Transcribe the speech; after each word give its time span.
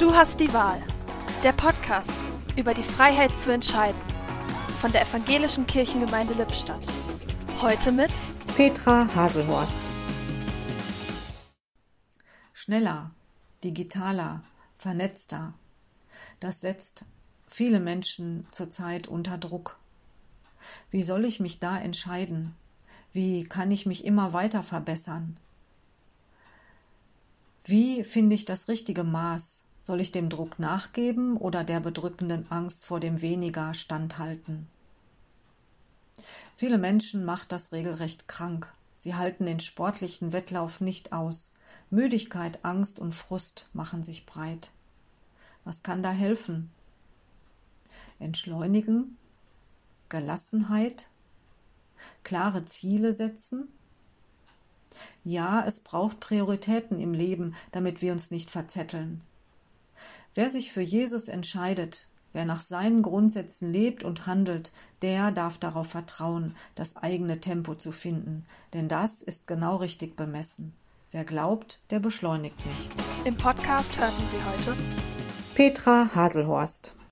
Du 0.00 0.14
hast 0.14 0.40
die 0.40 0.50
Wahl. 0.54 0.82
Der 1.44 1.52
Podcast 1.52 2.14
über 2.56 2.72
die 2.72 2.82
Freiheit 2.82 3.36
zu 3.36 3.52
entscheiden. 3.52 4.00
Von 4.80 4.92
der 4.92 5.02
Evangelischen 5.02 5.66
Kirchengemeinde 5.66 6.32
Lippstadt. 6.32 6.86
Heute 7.60 7.92
mit 7.92 8.10
Petra 8.56 9.14
Haselhorst. 9.14 9.74
Schneller, 12.54 13.10
digitaler, 13.62 14.42
vernetzter. 14.74 15.52
Das 16.40 16.62
setzt 16.62 17.04
viele 17.46 17.78
Menschen 17.78 18.46
zurzeit 18.52 19.06
unter 19.06 19.36
Druck. 19.36 19.78
Wie 20.90 21.02
soll 21.02 21.26
ich 21.26 21.40
mich 21.40 21.58
da 21.58 21.78
entscheiden? 21.78 22.56
Wie 23.12 23.44
kann 23.44 23.70
ich 23.70 23.84
mich 23.84 24.06
immer 24.06 24.32
weiter 24.32 24.62
verbessern? 24.62 25.38
Wie 27.64 28.02
finde 28.02 28.34
ich 28.34 28.46
das 28.46 28.68
richtige 28.68 29.04
Maß? 29.04 29.64
Soll 29.90 30.00
ich 30.00 30.12
dem 30.12 30.28
Druck 30.28 30.60
nachgeben 30.60 31.36
oder 31.36 31.64
der 31.64 31.80
bedrückenden 31.80 32.48
Angst 32.48 32.86
vor 32.86 33.00
dem 33.00 33.22
weniger 33.22 33.74
standhalten? 33.74 34.68
Viele 36.54 36.78
Menschen 36.78 37.24
macht 37.24 37.50
das 37.50 37.72
regelrecht 37.72 38.28
krank. 38.28 38.72
Sie 38.98 39.16
halten 39.16 39.46
den 39.46 39.58
sportlichen 39.58 40.32
Wettlauf 40.32 40.80
nicht 40.80 41.12
aus. 41.12 41.50
Müdigkeit, 41.90 42.64
Angst 42.64 43.00
und 43.00 43.16
Frust 43.16 43.68
machen 43.72 44.04
sich 44.04 44.26
breit. 44.26 44.70
Was 45.64 45.82
kann 45.82 46.04
da 46.04 46.12
helfen? 46.12 46.70
Entschleunigen, 48.20 49.18
Gelassenheit, 50.08 51.10
klare 52.22 52.64
Ziele 52.64 53.12
setzen, 53.12 53.66
ja, 55.24 55.64
es 55.66 55.80
braucht 55.80 56.20
Prioritäten 56.20 57.00
im 57.00 57.12
Leben, 57.12 57.56
damit 57.72 58.02
wir 58.02 58.12
uns 58.12 58.30
nicht 58.30 58.52
verzetteln. 58.52 59.22
Wer 60.34 60.48
sich 60.48 60.72
für 60.72 60.80
Jesus 60.80 61.26
entscheidet, 61.28 62.06
wer 62.32 62.44
nach 62.44 62.60
seinen 62.60 63.02
Grundsätzen 63.02 63.72
lebt 63.72 64.04
und 64.04 64.28
handelt, 64.28 64.70
der 65.02 65.32
darf 65.32 65.58
darauf 65.58 65.88
vertrauen, 65.88 66.54
das 66.76 66.96
eigene 66.96 67.40
Tempo 67.40 67.74
zu 67.74 67.90
finden, 67.90 68.46
denn 68.72 68.86
das 68.86 69.22
ist 69.22 69.48
genau 69.48 69.76
richtig 69.76 70.14
bemessen. 70.14 70.72
Wer 71.10 71.24
glaubt, 71.24 71.82
der 71.90 71.98
beschleunigt 71.98 72.64
nicht. 72.66 72.92
Im 73.24 73.36
Podcast 73.36 73.98
hörten 73.98 74.22
Sie 74.30 74.36
heute 74.36 74.76
Petra 75.56 76.08
Haselhorst. 76.14 76.94